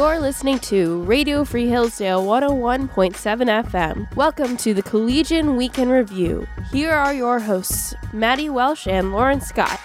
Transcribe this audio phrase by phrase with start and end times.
[0.00, 2.88] You're listening to Radio Free Hillsdale 101.7
[3.66, 4.16] FM.
[4.16, 6.46] Welcome to the Collegian Week in Review.
[6.72, 9.78] Here are your hosts, Maddie Welsh and Lauren Scott.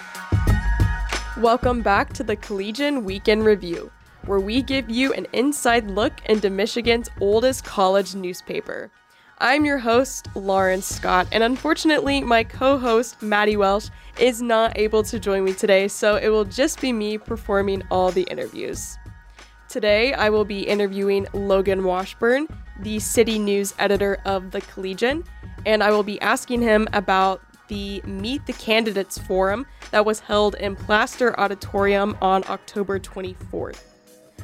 [1.36, 3.92] Welcome back to the Collegian Week in Review,
[4.24, 8.90] where we give you an inside look into Michigan's oldest college newspaper.
[9.36, 15.02] I'm your host, Lauren Scott, and unfortunately, my co host, Maddie Welsh, is not able
[15.02, 18.96] to join me today, so it will just be me performing all the interviews.
[19.76, 22.48] Today, I will be interviewing Logan Washburn,
[22.80, 25.22] the city news editor of the Collegian,
[25.66, 30.54] and I will be asking him about the Meet the Candidates Forum that was held
[30.54, 33.82] in Plaster Auditorium on October 24th.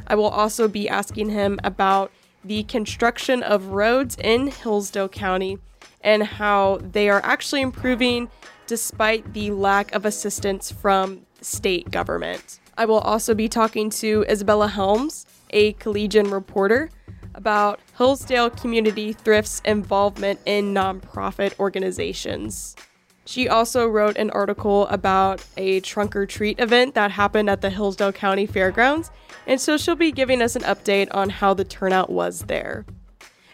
[0.06, 2.12] I will also be asking him about
[2.44, 5.56] the construction of roads in Hillsdale County
[6.02, 8.28] and how they are actually improving
[8.66, 12.60] despite the lack of assistance from state government.
[12.76, 16.90] I will also be talking to Isabella Helms, a collegian reporter,
[17.34, 22.76] about Hillsdale Community Thrift's involvement in nonprofit organizations.
[23.24, 27.70] She also wrote an article about a trunk or treat event that happened at the
[27.70, 29.10] Hillsdale County Fairgrounds,
[29.46, 32.84] and so she'll be giving us an update on how the turnout was there.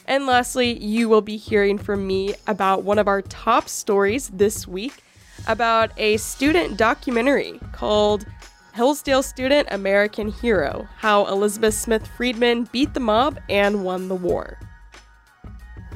[0.06, 4.66] And lastly, you will be hearing from me about one of our top stories this
[4.66, 5.02] week
[5.46, 8.26] about a student documentary called
[8.74, 14.58] Hillsdale Student American Hero How Elizabeth Smith Friedman Beat the Mob and Won the War.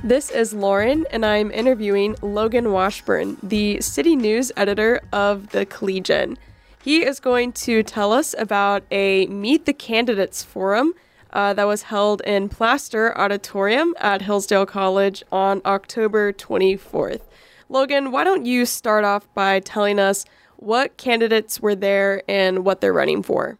[0.04, 6.36] This is Lauren, and I'm interviewing Logan Washburn, the city news editor of the Collegian.
[6.82, 10.94] He is going to tell us about a Meet the Candidates forum
[11.32, 17.20] uh, that was held in Plaster Auditorium at Hillsdale College on October 24th.
[17.68, 20.24] Logan, why don't you start off by telling us
[20.62, 23.58] what candidates were there and what they're running for.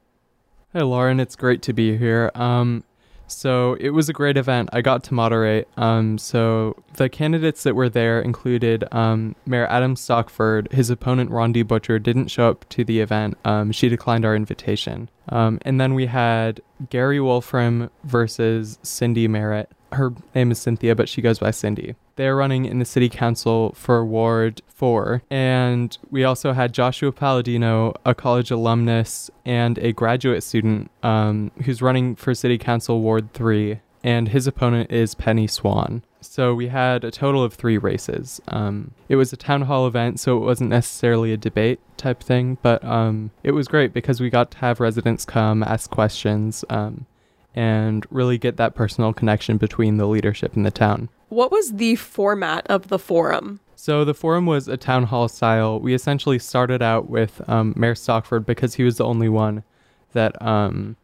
[0.72, 2.30] Hey, Lauren, it's great to be here.
[2.34, 2.84] Um,
[3.26, 4.68] so it was a great event.
[4.72, 5.68] I got to moderate.
[5.76, 10.70] Um, so the candidates that were there included um, Mayor Adam Stockford.
[10.72, 13.36] His opponent, Rondi Butcher, didn't show up to the event.
[13.44, 15.08] Um, she declined our invitation.
[15.28, 16.60] Um, and then we had
[16.90, 19.70] Gary Wolfram versus Cindy Merritt.
[19.92, 21.94] Her name is Cynthia, but she goes by Cindy.
[22.16, 25.22] They're running in the city council for Ward 4.
[25.30, 31.80] And we also had Joshua Palladino, a college alumnus and a graduate student um, who's
[31.80, 33.80] running for city council Ward 3.
[34.04, 36.02] And his opponent is Penny Swan.
[36.20, 38.40] So we had a total of three races.
[38.48, 42.58] Um, it was a town hall event, so it wasn't necessarily a debate type thing,
[42.62, 47.06] but um, it was great because we got to have residents come ask questions um,
[47.54, 51.08] and really get that personal connection between the leadership in the town.
[51.28, 53.60] What was the format of the forum?
[53.74, 55.80] So the forum was a town hall style.
[55.80, 59.64] We essentially started out with um, Mayor Stockford because he was the only one
[60.12, 60.96] that um,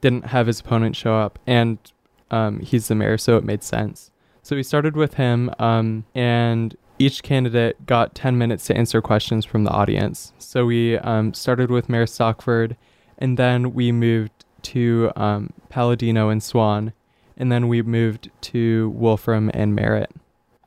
[0.00, 1.78] didn't have his opponent show up, and
[2.30, 4.10] um, he's the mayor, so it made sense.
[4.42, 9.44] So we started with him, um, and each candidate got 10 minutes to answer questions
[9.44, 10.32] from the audience.
[10.38, 12.76] So we um, started with Mayor Stockford,
[13.18, 16.92] and then we moved to um, Palladino and Swan,
[17.36, 20.10] and then we moved to Wolfram and Merritt.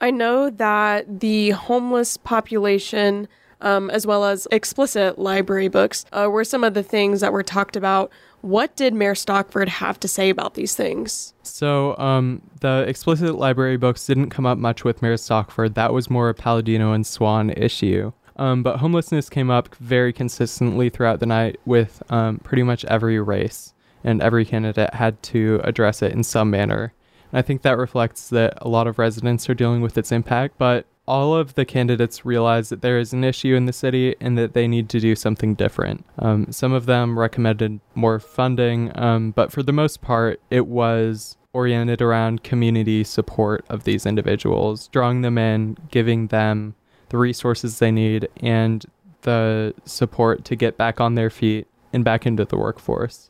[0.01, 3.27] I know that the homeless population,
[3.61, 7.43] um, as well as explicit library books, uh, were some of the things that were
[7.43, 8.11] talked about.
[8.41, 11.33] What did Mayor Stockford have to say about these things?
[11.43, 15.75] So, um, the explicit library books didn't come up much with Mayor Stockford.
[15.75, 18.11] That was more a Palladino and Swan issue.
[18.35, 23.19] Um, but homelessness came up very consistently throughout the night with um, pretty much every
[23.21, 23.72] race
[24.03, 26.93] and every candidate had to address it in some manner.
[27.31, 30.57] And I think that reflects that a lot of residents are dealing with its impact,
[30.57, 34.37] but all of the candidates realize that there is an issue in the city and
[34.37, 36.05] that they need to do something different.
[36.19, 41.37] Um, some of them recommended more funding, um, but for the most part, it was
[41.51, 46.75] oriented around community support of these individuals, drawing them in, giving them
[47.09, 48.85] the resources they need, and
[49.21, 53.29] the support to get back on their feet and back into the workforce.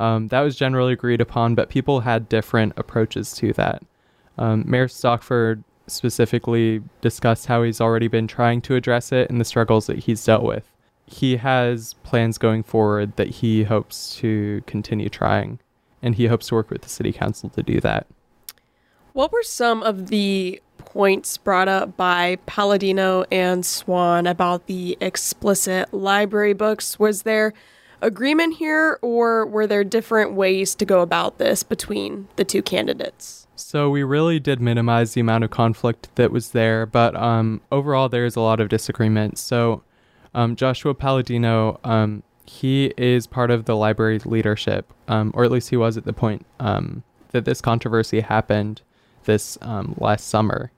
[0.00, 3.82] Um, that was generally agreed upon, but people had different approaches to that.
[4.38, 9.44] Um, Mayor Stockford specifically discussed how he's already been trying to address it and the
[9.44, 10.72] struggles that he's dealt with.
[11.04, 15.58] He has plans going forward that he hopes to continue trying,
[16.00, 18.06] and he hopes to work with the city council to do that.
[19.12, 25.92] What were some of the points brought up by Palladino and Swan about the explicit
[25.92, 26.98] library books?
[26.98, 27.52] Was there
[28.02, 33.46] agreement here, or were there different ways to go about this between the two candidates?
[33.56, 38.08] So we really did minimize the amount of conflict that was there, but um, overall
[38.08, 39.38] there is a lot of disagreement.
[39.38, 39.82] So
[40.34, 45.70] um, Joshua Palladino, um, he is part of the library leadership, um, or at least
[45.70, 47.02] he was at the point um,
[47.32, 48.82] that this controversy happened
[49.24, 50.72] this um, last summer.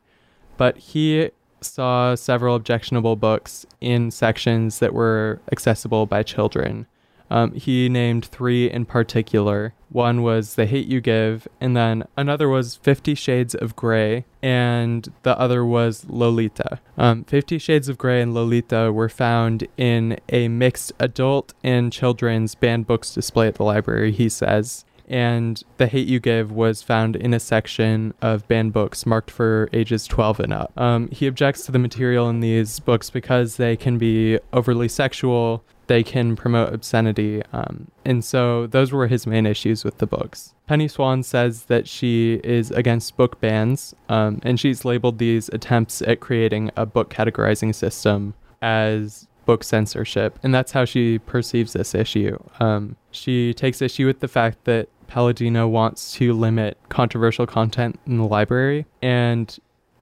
[0.57, 1.31] But he
[1.61, 6.87] saw several objectionable books in sections that were accessible by children.
[7.33, 9.73] Um, he named three in particular.
[9.89, 15.11] One was The Hate You Give, and then another was Fifty Shades of Grey, and
[15.23, 16.79] the other was Lolita.
[16.99, 22.55] Um, Fifty Shades of Grey and Lolita were found in a mixed adult and children's
[22.55, 27.17] banned books display at the library, he says and The Hate You Give was found
[27.17, 30.73] in a section of banned books marked for ages 12 and up.
[30.77, 35.65] Um, he objects to the material in these books because they can be overly sexual,
[35.93, 40.55] they can promote obscenity, um, and so those were his main issues with the books.
[40.67, 46.01] Penny Swan says that she is against book bans, um, and she's labeled these attempts
[46.01, 51.95] at creating a book categorizing system as book censorship, and that's how she perceives this
[51.95, 52.39] issue.
[52.59, 58.17] Um, she takes issue with the fact that Palladino wants to limit controversial content in
[58.17, 58.87] the library.
[59.03, 59.55] And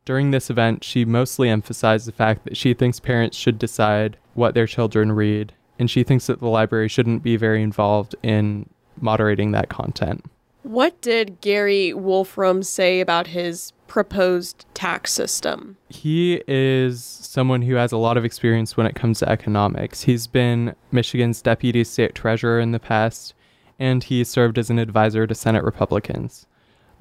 [0.05, 4.55] during this event, she mostly emphasized the fact that she thinks parents should decide what
[4.55, 5.53] their children read.
[5.81, 8.69] And she thinks that the library shouldn't be very involved in
[9.01, 10.27] moderating that content.
[10.63, 15.79] What did Gary Wolfram say about his proposed tax system?
[15.89, 20.03] He is someone who has a lot of experience when it comes to economics.
[20.03, 23.33] He's been Michigan's deputy state treasurer in the past
[23.79, 26.47] and he served as an advisor to Senate Republicans.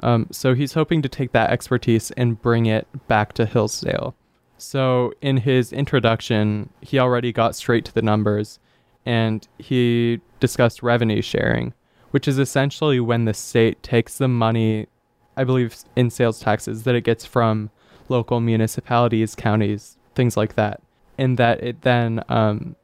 [0.01, 4.15] Um, so he's hoping to take that expertise and bring it back to Hillsdale.
[4.57, 8.59] So in his introduction, he already got straight to the numbers
[9.05, 11.73] and he discussed revenue sharing,
[12.11, 14.87] which is essentially when the state takes the money,
[15.37, 17.69] I believe, in sales taxes that it gets from
[18.09, 20.81] local municipalities, counties, things like that,
[21.17, 22.75] and that it then um,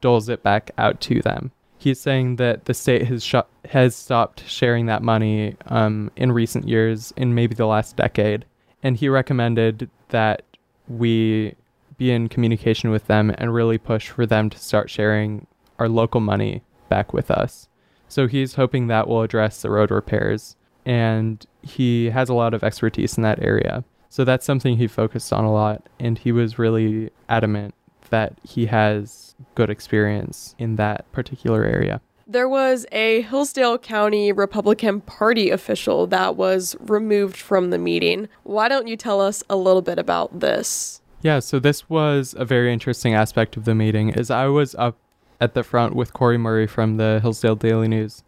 [0.00, 1.52] doles it back out to them.
[1.78, 3.36] He's saying that the state has sh-
[3.70, 8.44] has stopped sharing that money um, in recent years, in maybe the last decade,
[8.82, 10.42] and he recommended that
[10.88, 11.54] we
[11.96, 15.46] be in communication with them and really push for them to start sharing
[15.80, 17.68] our local money back with us.
[18.06, 22.62] So he's hoping that will address the road repairs, and he has a lot of
[22.62, 23.84] expertise in that area.
[24.08, 27.74] So that's something he focused on a lot, and he was really adamant
[28.10, 32.00] that he has good experience in that particular area.
[32.26, 38.28] There was a Hillsdale County Republican Party official that was removed from the meeting.
[38.42, 41.00] Why don't you tell us a little bit about this?
[41.22, 44.10] Yeah, so this was a very interesting aspect of the meeting.
[44.10, 44.96] is I was up
[45.40, 48.22] at the front with Corey Murray from the Hillsdale Daily News,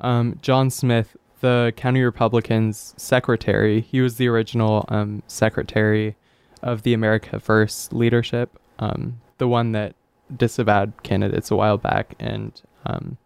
[0.00, 6.16] um, John Smith, the county Republicans secretary, he was the original um, secretary
[6.62, 9.94] of the America First leadership um, the one that
[10.34, 13.18] disavowed candidates a while back, and um,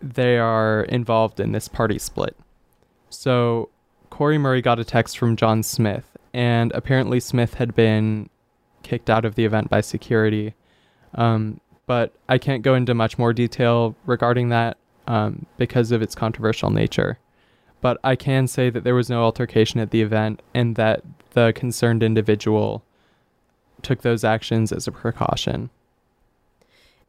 [0.00, 2.36] they are involved in this party split.
[3.08, 3.70] So
[4.10, 8.28] Corey Murray got a text from John Smith, and apparently Smith had been
[8.82, 10.54] kicked out of the event by security.
[11.14, 11.60] Um,
[11.92, 16.70] but I can't go into much more detail regarding that um, because of its controversial
[16.70, 17.18] nature.
[17.82, 21.02] But I can say that there was no altercation at the event and that
[21.32, 22.82] the concerned individual
[23.82, 25.68] took those actions as a precaution.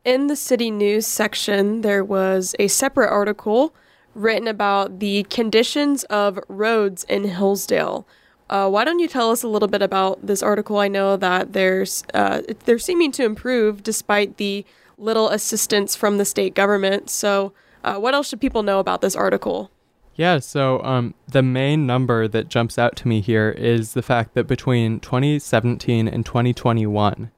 [0.03, 3.73] In the city news section, there was a separate article
[4.13, 8.05] written about the conditions of roads in Hillsdale.
[8.49, 10.77] Uh, why don't you tell us a little bit about this article?
[10.77, 14.65] I know that there's uh, they're seeming to improve despite the
[14.97, 17.09] little assistance from the state government.
[17.09, 19.71] So, uh, what else should people know about this article?
[20.15, 24.35] Yeah, so um, the main number that jumps out to me here is the fact
[24.35, 27.31] that between 2017 and 2021,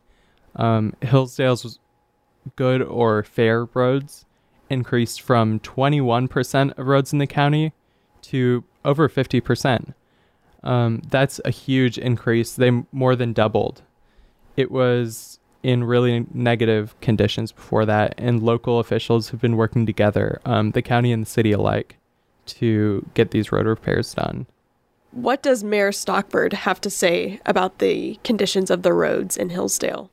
[0.57, 1.79] um, Hillsdale's
[2.55, 4.25] good or fair roads
[4.69, 7.71] increased from 21% of roads in the county
[8.23, 9.93] to over 50%.
[10.63, 12.53] Um, that's a huge increase.
[12.53, 13.83] They more than doubled.
[14.57, 20.39] It was in really negative conditions before that, and local officials have been working together,
[20.45, 21.97] um, the county and the city alike
[22.45, 24.45] to get these road repairs done.
[25.09, 30.11] What does Mayor Stockford have to say about the conditions of the roads in Hillsdale?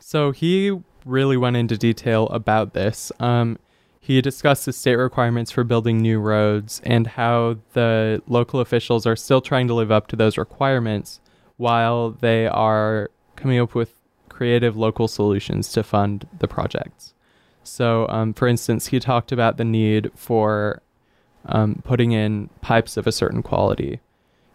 [0.00, 3.12] So he really went into detail about this.
[3.20, 3.56] Um,
[4.00, 9.14] he discussed the state requirements for building new roads and how the local officials are
[9.14, 11.20] still trying to live up to those requirements
[11.56, 13.99] while they are coming up with
[14.40, 17.12] creative local solutions to fund the projects.
[17.62, 20.80] So, um, for instance, he talked about the need for
[21.44, 24.00] um, putting in pipes of a certain quality.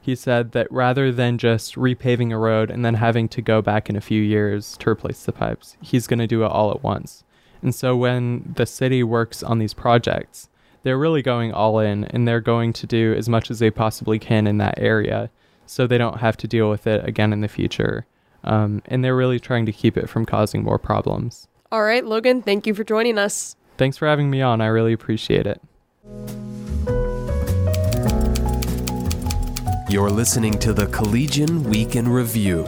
[0.01, 3.88] He said that rather than just repaving a road and then having to go back
[3.88, 6.82] in a few years to replace the pipes, he's going to do it all at
[6.82, 7.24] once.
[7.62, 10.50] And so when the city works on these projects,
[10.82, 14.18] they're really going all in and they're going to do as much as they possibly
[14.18, 15.30] can in that area
[15.68, 18.08] so they don't have to deal with it again in the future.
[18.46, 21.48] Um, and they're really trying to keep it from causing more problems.
[21.72, 23.56] All right, Logan, thank you for joining us.
[23.78, 24.62] Thanks for having me on.
[24.62, 25.62] I really appreciate it.
[29.90, 32.64] You're listening to the Collegian Week in Review.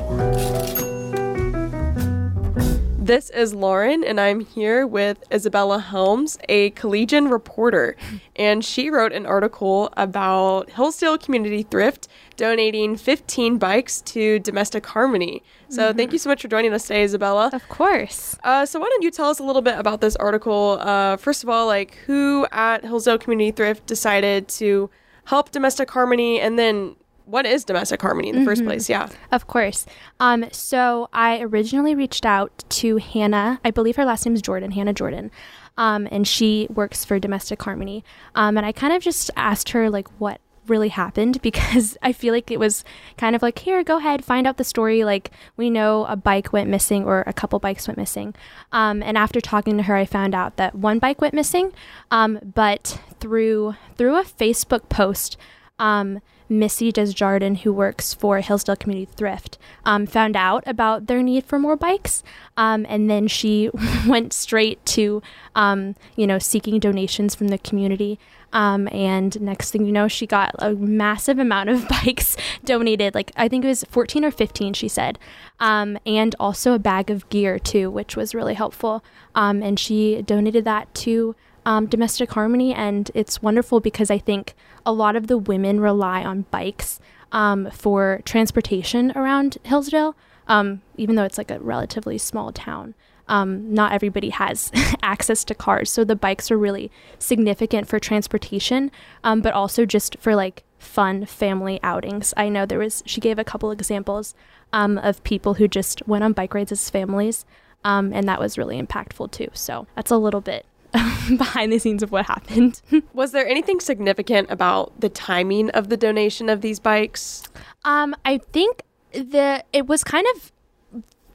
[3.08, 7.96] This is Lauren, and I'm here with Isabella Helms, a collegian reporter.
[8.36, 15.42] And she wrote an article about Hillsdale Community Thrift donating 15 bikes to Domestic Harmony.
[15.70, 15.98] So Mm-hmm.
[15.98, 17.50] thank you so much for joining us today, Isabella.
[17.54, 18.36] Of course.
[18.44, 20.78] Uh, so why don't you tell us a little bit about this article?
[20.82, 24.90] Uh, first of all, like who at Hillsdale Community Thrift decided to
[25.26, 26.98] help Domestic Harmony, and then
[27.28, 28.90] what is Domestic Harmony in the first place?
[28.90, 29.10] Yeah.
[29.32, 29.86] Of course.
[30.20, 33.60] Um, so I originally reached out to Hannah.
[33.64, 35.30] I believe her last name is Jordan, Hannah Jordan.
[35.78, 38.04] Um, and she works for Domestic Harmony.
[38.34, 42.34] Um, and I kind of just asked her like what really happened because I feel
[42.34, 42.84] like it was
[43.18, 45.04] kind of like, here, go ahead, find out the story.
[45.04, 48.36] Like we know a bike went missing or a couple bikes went missing.
[48.72, 51.74] Um, and after talking to her, I found out that one bike went missing.
[52.10, 55.38] Um, but through through a Facebook post,
[55.80, 61.46] um, Missy Desjardins, who works for Hillsdale Community Thrift, um, found out about their need
[61.46, 62.24] for more bikes,
[62.56, 63.70] um, and then she
[64.08, 65.22] went straight to,
[65.56, 68.20] um, you know, seeking donations from the community.
[68.54, 73.14] Um, and next thing you know, she got a massive amount of bikes donated.
[73.14, 75.20] Like I think it was 14 or 15, she said,
[75.60, 79.04] um, and also a bag of gear too, which was really helpful.
[79.36, 81.36] Um, and she donated that to
[81.68, 84.56] um, Domestic Harmony, and it's wonderful because I think
[84.86, 87.02] a lot of the women rely on bikes
[87.34, 90.16] um, for transportation around Hillsdale,
[90.48, 92.96] um, even though it's like a relatively small town.
[93.28, 94.72] Um, not everybody has
[95.04, 98.90] access to cars, so the bikes are really significant for transportation,
[99.26, 102.34] um, but also just for like fun family outings.
[102.38, 104.36] I know there was she gave a couple examples
[104.72, 107.46] um, of people who just went on bike rides as families,
[107.84, 109.50] um, and that was really impactful too.
[109.52, 110.66] So that's a little bit
[111.38, 112.82] behind the scenes of what happened.
[113.14, 117.44] Was there anything significant about the timing of the donation of these bikes?
[117.84, 120.52] um, I think the it was kind of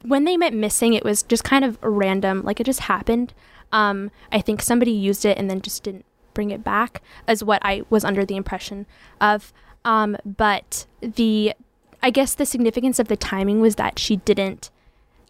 [0.02, 0.94] when they went missing.
[0.94, 3.32] It was just kind of random, like it just happened.
[3.72, 6.04] Um, I think somebody used it and then just didn't
[6.34, 8.86] bring it back, as what I was under the impression
[9.20, 9.52] of.
[9.84, 11.54] Um, but the
[12.02, 14.70] I guess the significance of the timing was that she didn't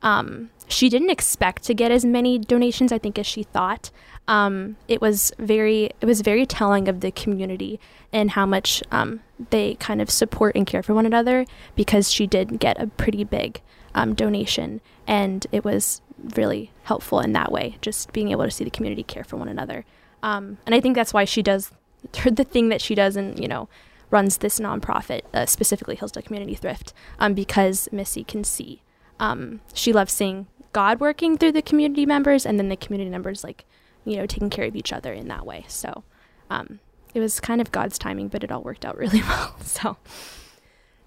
[0.03, 3.91] um, she didn't expect to get as many donations I think as she thought.
[4.29, 7.81] Um, it was very it was very telling of the community
[8.13, 12.27] and how much um, they kind of support and care for one another because she
[12.27, 13.61] did get a pretty big
[13.95, 14.81] um, donation.
[15.07, 16.03] And it was
[16.37, 19.49] really helpful in that way just being able to see the community care for one
[19.49, 19.85] another.
[20.23, 21.73] Um, and I think that's why she does
[22.25, 23.69] the thing that she does and you know
[24.11, 28.83] runs this nonprofit uh, specifically Hillsdale Community Thrift um, because Missy can see
[29.19, 33.43] um, she loves seeing God working through the community members and then the community members
[33.43, 33.65] like
[34.05, 36.05] you know taking care of each other in that way so
[36.51, 36.81] um,
[37.15, 39.97] it was kind of God's timing but it all worked out really well so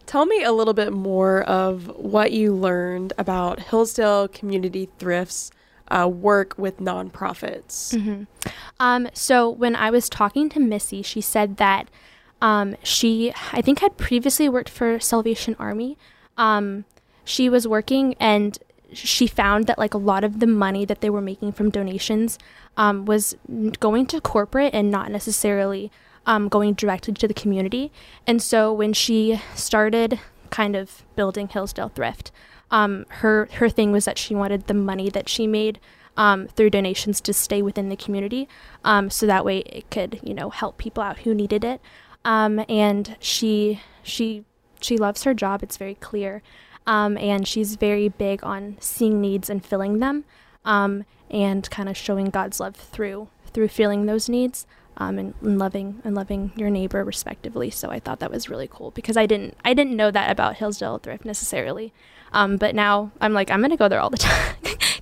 [0.05, 5.51] Tell me a little bit more of what you learned about Hillsdale Community Thrift's
[5.87, 7.93] uh, work with nonprofits.
[8.79, 11.89] Um, so when I was talking to Missy, she said that
[12.41, 15.97] um, she, I think, had previously worked for Salvation Army.
[16.37, 16.85] Um,
[17.23, 18.59] she was working and
[18.95, 22.39] she found that like a lot of the money that they were making from donations
[22.77, 23.35] um, was
[23.79, 25.91] going to corporate and not necessarily
[26.25, 27.91] um, going directly to the community.
[28.25, 32.31] And so when she started kind of building Hillsdale Thrift,
[32.71, 35.79] um, her her thing was that she wanted the money that she made
[36.17, 38.47] um, through donations to stay within the community,
[38.83, 41.81] um, so that way it could you know help people out who needed it.
[42.23, 44.45] Um, and she she
[44.81, 45.61] she loves her job.
[45.61, 46.41] It's very clear,
[46.87, 50.25] um, and she's very big on seeing needs and filling them,
[50.63, 54.65] um, and kind of showing God's love through through filling those needs.
[54.97, 57.69] Um, and, and loving and loving your neighbor respectively.
[57.69, 60.55] So I thought that was really cool because I didn't I didn't know that about
[60.55, 61.91] Hillsdale Thrift necessarily.
[62.31, 64.55] Um, but now I'm like I'm gonna go there all the time.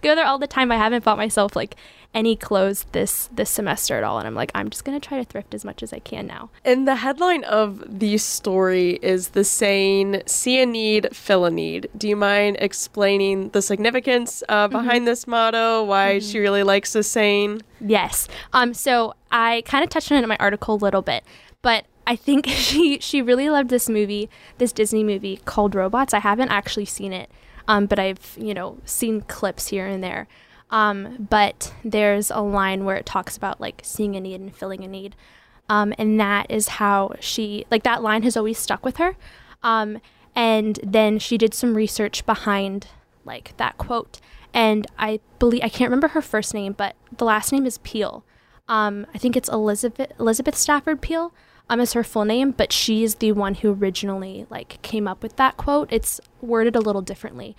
[0.03, 0.71] Go there all the time.
[0.71, 1.75] I haven't bought myself like
[2.13, 5.23] any clothes this this semester at all, and I'm like I'm just gonna try to
[5.23, 6.49] thrift as much as I can now.
[6.63, 11.89] And the headline of the story is the saying, see a need, fill a need.
[11.97, 17.09] Do you mind explaining the significance uh, behind this motto, why she really likes this
[17.09, 17.61] saying?
[17.81, 18.27] Yes.
[18.53, 18.73] Um.
[18.73, 21.23] So I kind of touched on it in my article a little bit,
[21.61, 26.13] but I think she she really loved this movie, this Disney movie called Robots.
[26.13, 27.29] I haven't actually seen it,
[27.67, 30.27] um, but I've you know seen clips here and there.
[30.69, 34.83] Um, but there's a line where it talks about like seeing a need and filling
[34.83, 35.15] a need.
[35.69, 39.15] Um, and that is how she, like, that line has always stuck with her.
[39.61, 39.99] Um,
[40.35, 42.87] and then she did some research behind
[43.23, 44.19] like that quote.
[44.53, 48.25] And I believe, I can't remember her first name, but the last name is Peel.
[48.67, 51.33] Um, I think it's Elizabeth, Elizabeth Stafford Peel
[51.69, 55.35] um, is her full name, but she's the one who originally like came up with
[55.37, 55.91] that quote.
[55.91, 57.55] It's worded a little differently.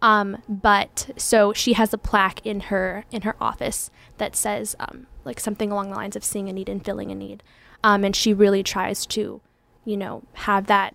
[0.00, 5.06] Um, but so she has a plaque in her in her office that says um,
[5.24, 7.42] like something along the lines of seeing a need and filling a need,
[7.82, 9.40] um, and she really tries to,
[9.84, 10.94] you know, have that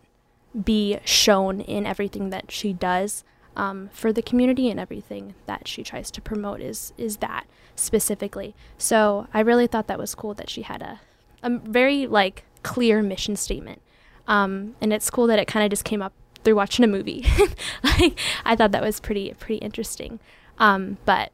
[0.63, 3.23] be shown in everything that she does
[3.55, 8.55] um, for the community and everything that she tries to promote is is that specifically.
[8.77, 11.01] So I really thought that was cool that she had a
[11.43, 13.81] a very like clear mission statement,
[14.27, 17.25] um, and it's cool that it kind of just came up through watching a movie.
[17.83, 20.19] like, I thought that was pretty pretty interesting.
[20.57, 21.31] Um, but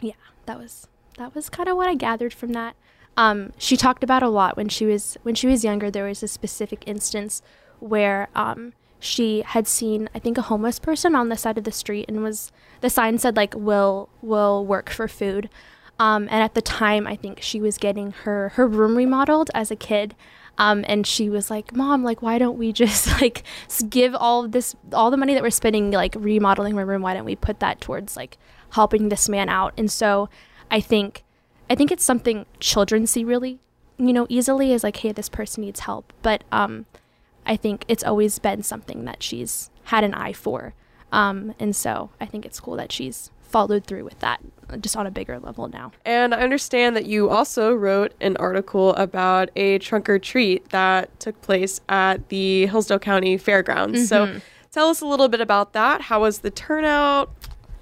[0.00, 0.12] yeah,
[0.46, 2.76] that was that was kind of what I gathered from that.
[3.16, 5.90] Um, she talked about a lot when she was when she was younger.
[5.90, 7.42] There was a specific instance
[7.78, 11.72] where um, she had seen I think a homeless person on the side of the
[11.72, 15.48] street and was the sign said like will will work for food.
[15.96, 19.70] Um, and at the time, I think she was getting her her room remodeled as
[19.70, 20.16] a kid,
[20.58, 23.42] um, and she was like, "Mom, like, why don't we just like
[23.88, 27.02] give all this, all the money that we're spending, like remodeling my room?
[27.02, 28.38] Why don't we put that towards like
[28.70, 30.28] helping this man out?" And so,
[30.70, 31.24] I think,
[31.68, 33.58] I think it's something children see really,
[33.98, 36.86] you know, easily is like, "Hey, this person needs help," but um,
[37.46, 40.74] I think it's always been something that she's had an eye for,
[41.12, 44.40] um, and so I think it's cool that she's followed through with that
[44.80, 45.92] just on a bigger level now.
[46.04, 51.20] And I understand that you also wrote an article about a trunk or treat that
[51.20, 54.10] took place at the Hillsdale County Fairgrounds.
[54.10, 54.38] Mm-hmm.
[54.38, 54.40] So
[54.72, 56.00] tell us a little bit about that.
[56.00, 57.32] How was the turnout?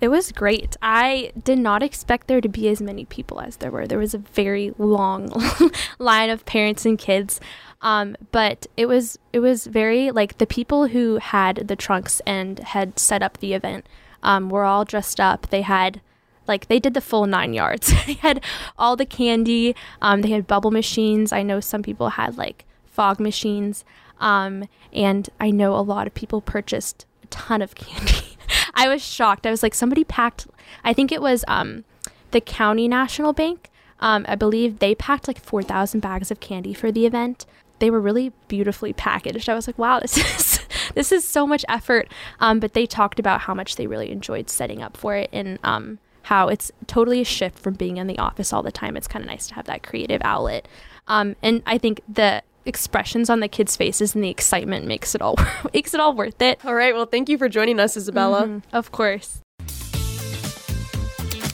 [0.03, 0.77] It was great.
[0.83, 3.87] I did not expect there to be as many people as there were.
[3.87, 5.33] There was a very long
[5.99, 7.41] line of parents and kids.
[7.81, 12.59] Um, but it was it was very like the people who had the trunks and
[12.59, 13.87] had set up the event
[14.23, 15.49] um, were all dressed up.
[15.51, 16.01] They had
[16.47, 17.93] like they did the full nine yards.
[18.07, 18.43] they had
[18.79, 19.75] all the candy.
[20.01, 21.33] Um, they had bubble machines.
[21.33, 23.85] I know some people had like fog machines.
[24.21, 28.37] Um, and I know a lot of people purchased a ton of candy.
[28.75, 29.47] I was shocked.
[29.47, 30.47] I was like, somebody packed.
[30.85, 31.85] I think it was um,
[32.31, 33.71] the County National Bank.
[34.01, 37.47] Um, I believe they packed like four thousand bags of candy for the event.
[37.79, 39.49] They were really beautifully packaged.
[39.49, 40.62] I was like, wow, this is
[40.95, 42.09] this is so much effort.
[42.41, 45.59] Um, but they talked about how much they really enjoyed setting up for it and
[45.63, 48.97] um, how it's totally a shift from being in the office all the time.
[48.97, 50.67] It's kind of nice to have that creative outlet.
[51.09, 55.23] Um, and I think the expressions on the kids' faces and the excitement makes it
[55.23, 55.37] all
[55.75, 56.65] makes it all worth it.
[56.65, 56.95] All right.
[56.95, 58.45] Well, thank you for joining us, Isabella.
[58.45, 59.41] Mm-hmm, of course.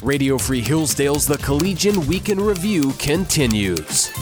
[0.02, 4.12] Radio Free Hillsdale's The Collegian Week in Review continues.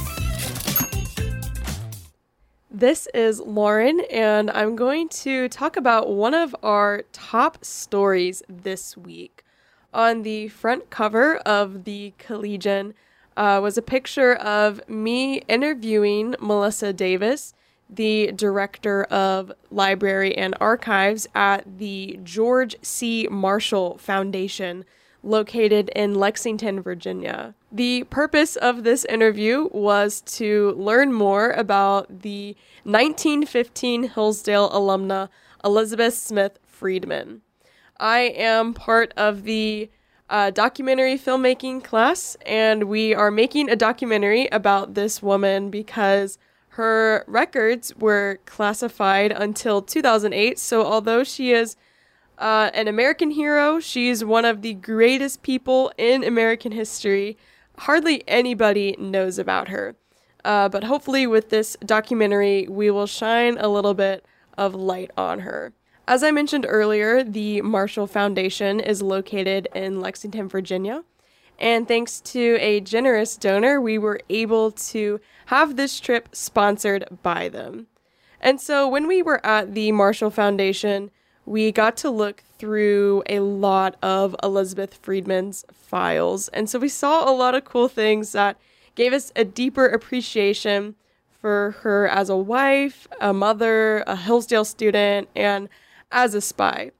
[2.78, 8.98] This is Lauren, and I'm going to talk about one of our top stories this
[8.98, 9.42] week.
[9.94, 12.92] On the front cover of the Collegian
[13.34, 17.54] uh, was a picture of me interviewing Melissa Davis,
[17.88, 23.26] the director of library and archives at the George C.
[23.30, 24.84] Marshall Foundation
[25.22, 27.54] located in Lexington, Virginia.
[27.76, 35.28] The purpose of this interview was to learn more about the 1915 Hillsdale alumna
[35.62, 37.42] Elizabeth Smith Friedman.
[38.00, 39.90] I am part of the
[40.30, 46.38] uh, documentary filmmaking class, and we are making a documentary about this woman because
[46.80, 50.58] her records were classified until 2008.
[50.58, 51.76] So, although she is
[52.38, 53.80] uh, an American hero.
[53.80, 57.36] She's one of the greatest people in American history.
[57.78, 59.96] Hardly anybody knows about her.
[60.44, 64.24] Uh, but hopefully, with this documentary, we will shine a little bit
[64.56, 65.72] of light on her.
[66.08, 71.02] As I mentioned earlier, the Marshall Foundation is located in Lexington, Virginia.
[71.58, 77.48] And thanks to a generous donor, we were able to have this trip sponsored by
[77.48, 77.88] them.
[78.40, 81.10] And so when we were at the Marshall Foundation,
[81.44, 86.48] we got to look through a lot of Elizabeth Friedman's files.
[86.48, 88.56] And so we saw a lot of cool things that
[88.94, 90.94] gave us a deeper appreciation
[91.40, 95.68] for her as a wife, a mother, a Hillsdale student, and
[96.10, 96.90] as a spy.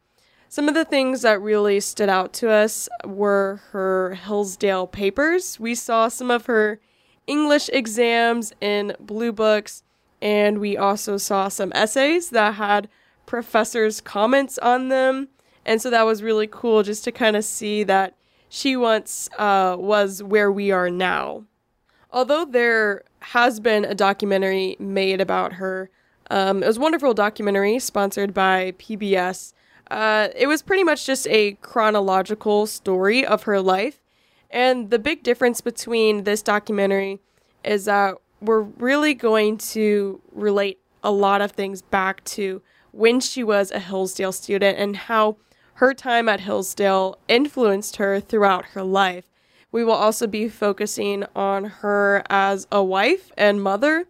[0.49, 5.59] Some of the things that really stood out to us were her Hillsdale papers.
[5.59, 6.81] We saw some of her
[7.27, 9.83] English exams in blue books,
[10.23, 12.89] and we also saw some essays that had
[13.27, 15.29] professor's comments on them.
[15.67, 18.15] And so that was really cool just to kind of see that
[18.49, 21.45] she once uh, was where we are now.
[22.13, 25.91] Although there has been a documentary made about her,
[26.31, 29.53] um, it was a wonderful documentary sponsored by PBS.
[29.91, 34.01] Uh, it was pretty much just a chronological story of her life.
[34.51, 37.21] And the big difference between this documentary
[37.65, 43.43] is that we're really going to relate a lot of things back to when she
[43.43, 45.37] was a Hillsdale student and how
[45.77, 49.25] her time at Hillsdale influenced her throughout her life.
[49.71, 54.07] We will also be focusing on her as a wife and mother,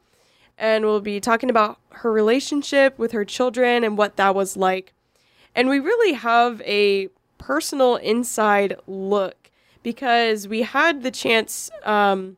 [0.57, 4.93] and we'll be talking about her relationship with her children and what that was like.
[5.57, 9.51] And we really have a personal inside look
[9.83, 12.37] because we had the chance um,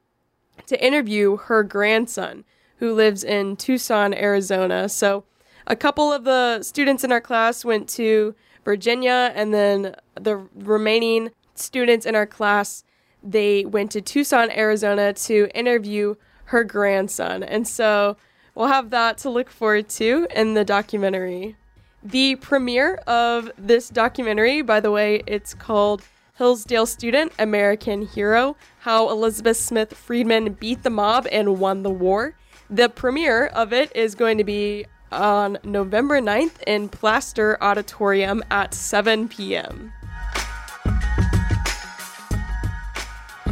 [0.66, 2.44] to interview her grandson
[2.78, 4.88] who lives in Tucson, Arizona.
[4.88, 5.24] So
[5.66, 8.34] a couple of the students in our class went to
[8.68, 12.84] Virginia, and then the remaining students in our class
[13.22, 17.42] they went to Tucson, Arizona to interview her grandson.
[17.42, 18.18] And so
[18.54, 21.56] we'll have that to look forward to in the documentary.
[22.02, 26.02] The premiere of this documentary, by the way, it's called
[26.36, 32.34] Hillsdale Student American Hero How Elizabeth Smith Friedman Beat the Mob and Won the War.
[32.68, 38.74] The premiere of it is going to be on November 9th in Plaster Auditorium at
[38.74, 39.92] 7 p.m.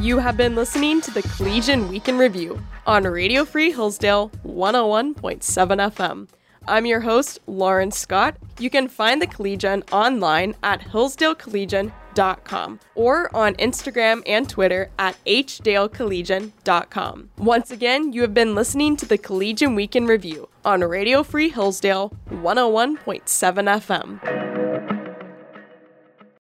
[0.01, 5.41] You have been listening to the Collegian Week in Review on Radio Free Hillsdale 101.7
[5.93, 6.29] FM.
[6.69, 8.37] I'm your host, Lauren Scott.
[8.59, 12.06] You can find the Collegian online at hillsdalecollegian.com
[12.95, 17.31] or on Instagram and Twitter at hdalecollegian.com.
[17.39, 21.51] Once again, you have been listening to the Collegian Week in Review on Radio Free
[21.51, 24.66] Hillsdale 101.7 FM.